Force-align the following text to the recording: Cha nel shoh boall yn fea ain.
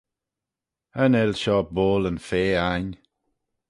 Cha 0.93 1.03
nel 1.07 1.33
shoh 1.41 1.67
boall 1.75 2.07
yn 2.09 2.19
fea 2.27 2.53
ain. 2.73 2.89